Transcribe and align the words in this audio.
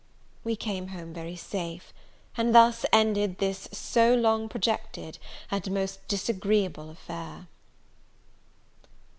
We 0.43 0.55
came 0.55 0.87
home 0.87 1.13
very 1.13 1.35
safe; 1.35 1.93
and 2.35 2.55
thus 2.55 2.87
ended 2.91 3.37
this 3.37 3.67
so 3.71 4.15
long 4.15 4.49
projected 4.49 5.19
and 5.51 5.69
most 5.71 6.07
disagreeable 6.07 6.89
affair. 6.89 7.45